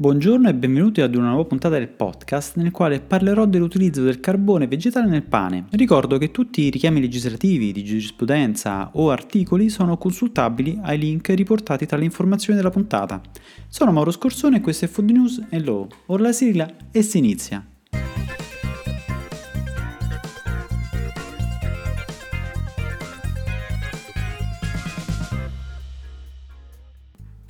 [0.00, 4.68] Buongiorno e benvenuti ad una nuova puntata del podcast nel quale parlerò dell'utilizzo del carbone
[4.68, 5.64] vegetale nel pane.
[5.70, 11.84] Ricordo che tutti i richiami legislativi di giurisprudenza o articoli sono consultabili ai link riportati
[11.84, 13.20] tra le informazioni della puntata.
[13.66, 15.88] Sono Mauro Scorsone e questo è Food News e Law.
[16.06, 17.66] Ora la sigla e si inizia.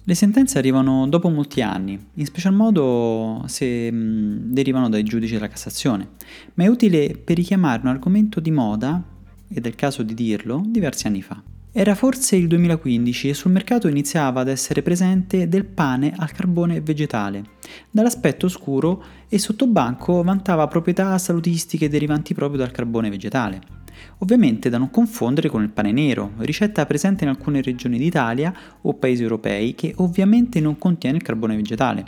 [0.08, 5.48] Le sentenze arrivano dopo molti anni, in special modo se mh, derivano dai giudici della
[5.48, 6.12] Cassazione,
[6.54, 9.02] ma è utile per richiamare un argomento di moda,
[9.50, 11.42] ed è il caso di dirlo, diversi anni fa.
[11.70, 16.80] Era forse il 2015 e sul mercato iniziava ad essere presente del pane al carbone
[16.80, 17.44] vegetale.
[17.90, 23.77] Dall'aspetto scuro e sottobanco vantava proprietà salutistiche derivanti proprio dal carbone vegetale.
[24.18, 28.52] Ovviamente da non confondere con il pane nero, ricetta presente in alcune regioni d'Italia
[28.82, 32.04] o paesi europei che ovviamente non contiene il carbone vegetale.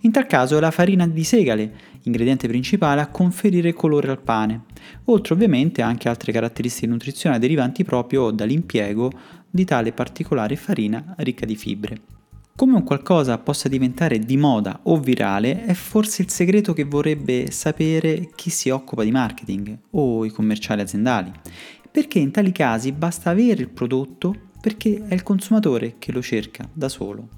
[0.00, 4.62] In tal caso è la farina di segale, ingrediente principale a conferire colore al pane,
[5.04, 9.10] oltre ovviamente anche altre caratteristiche nutrizionali derivanti proprio dall'impiego
[9.50, 12.17] di tale particolare farina ricca di fibre.
[12.58, 17.52] Come un qualcosa possa diventare di moda o virale è forse il segreto che vorrebbe
[17.52, 21.30] sapere chi si occupa di marketing o i commerciali aziendali,
[21.88, 26.68] perché in tali casi basta avere il prodotto perché è il consumatore che lo cerca
[26.72, 27.28] da solo.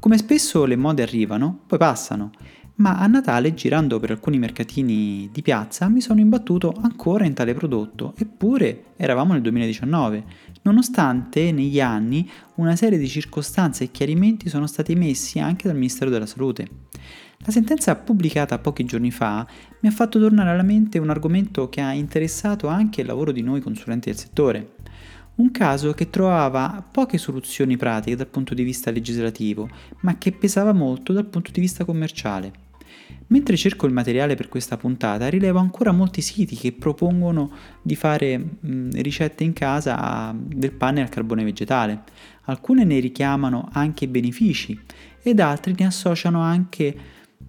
[0.00, 2.32] Come spesso le mode arrivano, poi passano,
[2.76, 7.54] ma a Natale girando per alcuni mercatini di piazza mi sono imbattuto ancora in tale
[7.54, 10.24] prodotto, eppure eravamo nel 2019,
[10.62, 16.10] nonostante negli anni una serie di circostanze e chiarimenti sono stati emessi anche dal Ministero
[16.10, 16.68] della Salute.
[17.40, 19.46] La sentenza pubblicata pochi giorni fa
[19.80, 23.42] mi ha fatto tornare alla mente un argomento che ha interessato anche il lavoro di
[23.42, 24.74] noi consulenti del settore.
[25.36, 29.68] Un caso che trovava poche soluzioni pratiche dal punto di vista legislativo,
[30.00, 32.64] ma che pesava molto dal punto di vista commerciale.
[33.28, 37.50] Mentre cerco il materiale per questa puntata, rilevo ancora molti siti che propongono
[37.82, 42.04] di fare mh, ricette in casa a, del pane al carbone vegetale.
[42.44, 44.78] Alcune ne richiamano anche benefici
[45.22, 46.96] ed altri ne associano anche,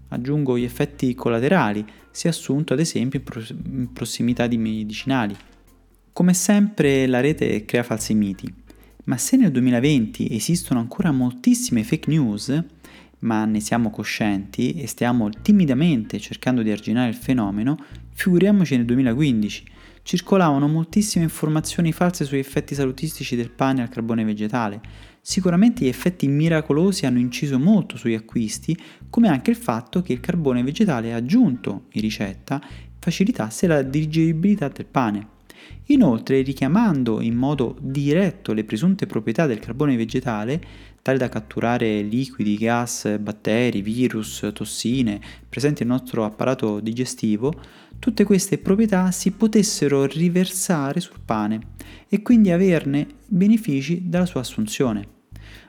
[0.07, 5.35] aggiungo, gli effetti collaterali, se assunto ad esempio in, pro- in prossimità di medicinali.
[6.11, 8.51] Come sempre la rete crea falsi miti,
[9.03, 12.63] ma se nel 2020 esistono ancora moltissime fake news,
[13.19, 17.77] ma ne siamo coscienti e stiamo timidamente cercando di arginare il fenomeno,
[18.13, 19.65] figuriamoci nel 2015.
[20.03, 24.81] Circolavano moltissime informazioni false sugli effetti salutistici del pane al carbone vegetale.
[25.21, 28.77] Sicuramente gli effetti miracolosi hanno inciso molto sugli acquisti,
[29.09, 32.61] come anche il fatto che il carbone vegetale aggiunto in ricetta
[32.99, 35.35] facilitasse la digeribilità del pane.
[35.85, 40.61] Inoltre, richiamando in modo diretto le presunte proprietà del carbone vegetale,
[41.01, 47.53] tale da catturare liquidi, gas, batteri, virus, tossine presenti nel nostro apparato digestivo,
[47.99, 51.59] tutte queste proprietà si potessero riversare sul pane
[52.09, 55.15] e quindi averne benefici dalla sua assunzione.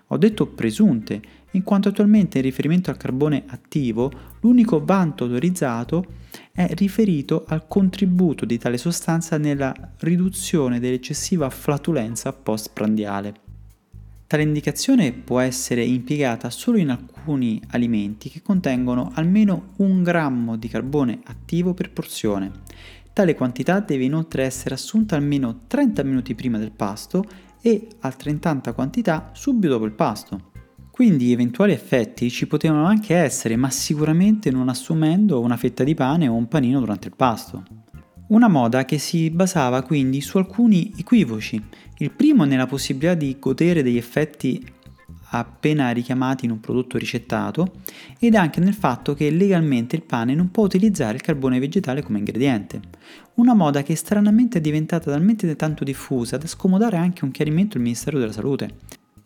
[0.09, 1.21] Ho detto presunte,
[1.53, 4.11] in quanto attualmente in riferimento al carbone attivo
[4.41, 6.05] l'unico vanto autorizzato
[6.53, 13.47] è riferito al contributo di tale sostanza nella riduzione dell'eccessiva flatulenza postprandiale.
[14.27, 20.69] Tale indicazione può essere impiegata solo in alcuni alimenti che contengono almeno un grammo di
[20.69, 22.53] carbone attivo per porzione.
[23.15, 27.25] Tale quantità deve inoltre essere assunta almeno 30 minuti prima del pasto
[27.61, 30.51] e altrettanta quantità subito dopo il pasto.
[30.91, 36.27] Quindi eventuali effetti ci potevano anche essere, ma sicuramente non assumendo una fetta di pane
[36.27, 37.63] o un panino durante il pasto.
[38.29, 41.63] Una moda che si basava quindi su alcuni equivoci.
[41.99, 44.63] Il primo nella possibilità di godere degli effetti
[45.31, 47.81] appena richiamati in un prodotto ricettato
[48.19, 52.19] ed anche nel fatto che legalmente il pane non può utilizzare il carbone vegetale come
[52.19, 52.81] ingrediente.
[53.35, 57.83] Una moda che stranamente è diventata talmente tanto diffusa da scomodare anche un chiarimento del
[57.83, 58.75] Ministero della Salute.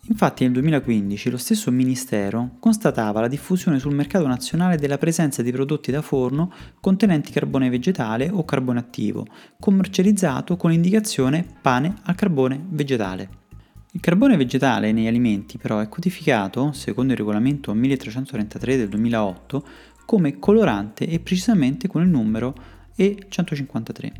[0.08, 5.52] Infatti nel 2015 lo stesso Ministero constatava la diffusione sul mercato nazionale della presenza di
[5.52, 9.24] prodotti da forno contenenti carbone vegetale o carbone attivo,
[9.60, 13.41] commercializzato con l'indicazione pane al carbone vegetale.
[13.94, 19.66] Il carbone vegetale negli alimenti però è codificato, secondo il regolamento 1333 del 2008,
[20.06, 22.54] come colorante e precisamente con il numero
[22.96, 24.10] E153.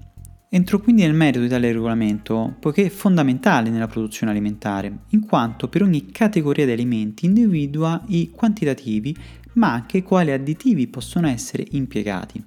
[0.51, 5.69] Entro quindi nel merito di tale regolamento, poiché è fondamentale nella produzione alimentare, in quanto
[5.69, 9.17] per ogni categoria di alimenti individua i quantitativi,
[9.55, 12.45] ma anche quali additivi possono essere impiegati.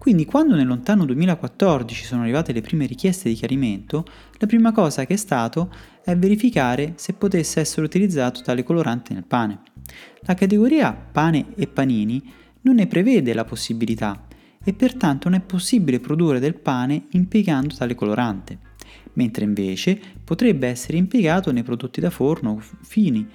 [0.00, 4.04] Quindi quando nel lontano 2014 sono arrivate le prime richieste di chiarimento,
[4.38, 5.70] la prima cosa che è stato
[6.02, 9.60] è verificare se potesse essere utilizzato tale colorante nel pane.
[10.20, 12.22] La categoria pane e panini
[12.62, 14.26] non ne prevede la possibilità
[14.62, 18.58] e pertanto non è possibile produrre del pane impiegando tale colorante,
[19.14, 23.28] mentre invece potrebbe essere impiegato nei prodotti da forno fini,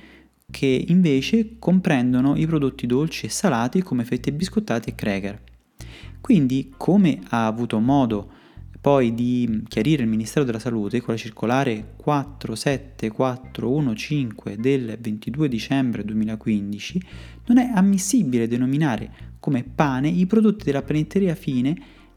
[0.52, 5.42] che invece comprendono i prodotti dolci e salati come fette biscottati e cracker.
[6.22, 8.32] Quindi, come ha avuto modo
[8.86, 14.28] poi di chiarire il Ministero della Salute con la circolare 47415
[14.60, 17.02] del 22 dicembre 2015,
[17.48, 21.76] non è ammissibile denominare come pane i prodotti della panetteria fine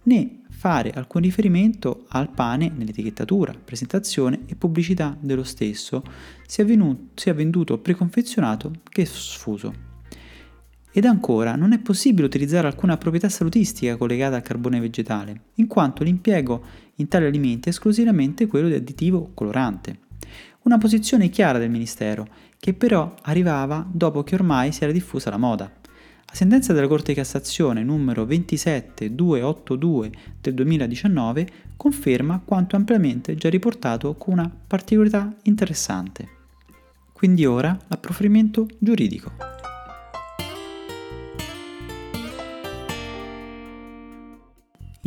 [0.08, 6.02] né fare alcun riferimento al pane nell'etichettatura, presentazione e pubblicità dello stesso,
[6.44, 9.86] sia, venuto, sia venduto preconfezionato che sfuso.
[10.90, 16.02] Ed ancora, non è possibile utilizzare alcuna proprietà salutistica collegata al carbone vegetale, in quanto
[16.02, 16.64] l'impiego
[16.96, 19.98] in tali alimenti è esclusivamente quello di additivo colorante.
[20.62, 22.26] Una posizione chiara del Ministero,
[22.58, 25.70] che però arrivava dopo che ormai si era diffusa la moda.
[26.30, 34.14] La sentenza della Corte di Cassazione numero 27282 del 2019 conferma quanto ampiamente già riportato
[34.14, 36.28] con una particolarità interessante.
[37.12, 39.57] Quindi ora l'approfondimento giuridico.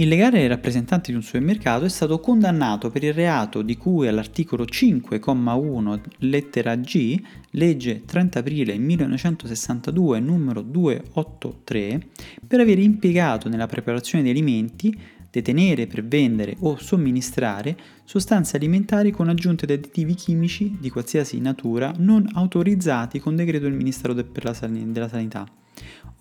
[0.02, 4.64] Il legale rappresentante di un supermercato è stato condannato per il reato di cui all'articolo
[4.64, 7.22] 5,1 lettera G,
[7.52, 12.08] legge 30 aprile 1962 numero 283,
[12.48, 15.00] per aver impiegato nella preparazione di alimenti,
[15.30, 21.94] detenere per vendere o somministrare sostanze alimentari con aggiunte di additivi chimici di qualsiasi natura
[21.98, 25.61] non autorizzati con decreto del Ministero della Sanità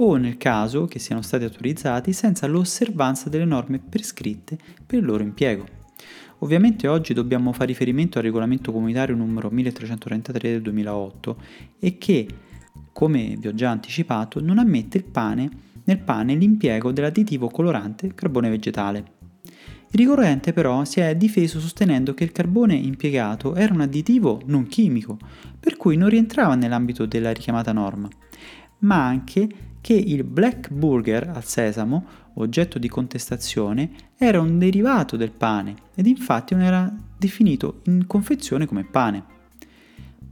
[0.03, 5.23] o nel caso che siano stati autorizzati senza l'osservanza delle norme prescritte per il loro
[5.23, 5.79] impiego.
[6.39, 11.37] Ovviamente oggi dobbiamo fare riferimento al regolamento comunitario numero 1333 del 2008
[11.79, 12.27] e che,
[12.93, 15.51] come vi ho già anticipato, non ammette pane,
[15.85, 19.19] nel pane l'impiego dell'additivo colorante carbone vegetale.
[19.93, 24.67] Il ricorrente però si è difeso sostenendo che il carbone impiegato era un additivo non
[24.67, 25.19] chimico,
[25.59, 28.09] per cui non rientrava nell'ambito della richiamata norma,
[28.79, 29.49] ma anche
[29.81, 36.07] che il black burger al sesamo, oggetto di contestazione, era un derivato del pane ed
[36.07, 39.25] infatti non era definito in confezione come pane.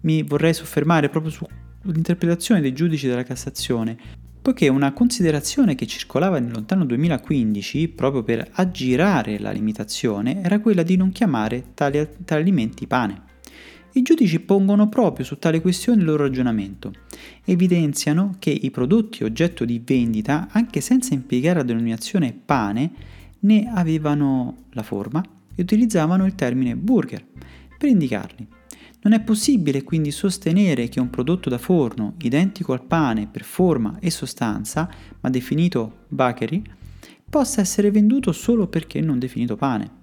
[0.02, 3.96] Mi vorrei soffermare proprio sull'interpretazione dei giudici della Cassazione,
[4.40, 10.82] poiché una considerazione che circolava nel lontano 2015 proprio per aggirare la limitazione era quella
[10.82, 13.22] di non chiamare tali, tali alimenti pane.
[13.92, 16.92] I giudici pongono proprio su tale questione il loro ragionamento.
[17.44, 22.90] Evidenziano che i prodotti oggetto di vendita, anche senza impiegare la denominazione pane,
[23.40, 25.22] ne avevano la forma
[25.54, 27.24] e utilizzavano il termine burger
[27.78, 28.46] per indicarli.
[29.00, 33.98] Non è possibile quindi sostenere che un prodotto da forno, identico al pane per forma
[34.00, 36.62] e sostanza, ma definito bakery,
[37.28, 39.97] possa essere venduto solo perché non definito pane.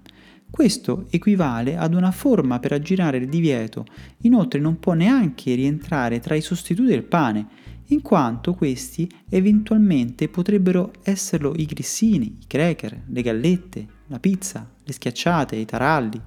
[0.56, 3.84] Questo equivale ad una forma per aggirare il divieto,
[4.22, 7.46] inoltre non può neanche rientrare tra i sostituti del pane,
[7.88, 14.92] in quanto questi eventualmente potrebbero esserlo i grissini, i cracker, le gallette, la pizza, le
[14.94, 16.18] schiacciate, i taralli,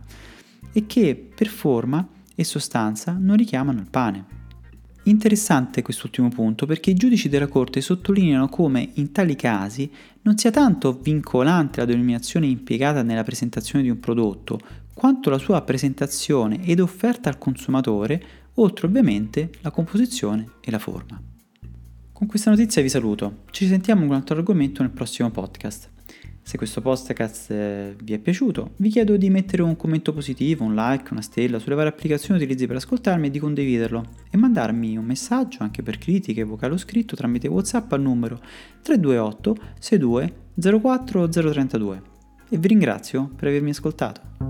[0.73, 4.38] e che per forma e sostanza non richiamano il pane.
[5.09, 9.91] Interessante quest'ultimo punto perché i giudici della Corte sottolineano come in tali casi
[10.21, 14.59] non sia tanto vincolante la denominazione impiegata nella presentazione di un prodotto,
[14.93, 18.23] quanto la sua presentazione ed offerta al consumatore,
[18.55, 21.19] oltre ovviamente la composizione e la forma.
[22.13, 25.88] Con questa notizia vi saluto, ci sentiamo con un altro argomento nel prossimo podcast.
[26.49, 27.53] Se questo podcast
[28.01, 31.75] vi è piaciuto, vi chiedo di mettere un commento positivo, un like, una stella sulle
[31.75, 36.43] varie applicazioni utilizzi per ascoltarmi e di condividerlo e mandarmi un messaggio anche per critiche,
[36.43, 38.41] vocale o scritto tramite WhatsApp al numero
[38.81, 40.33] 328 62
[40.81, 42.01] 04 032.
[42.49, 44.48] E vi ringrazio per avermi ascoltato.